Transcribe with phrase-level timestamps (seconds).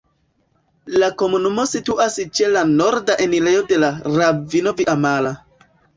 [1.01, 5.35] La komunumo situas ĉe la norda enirejo de la ravino Via-Mala.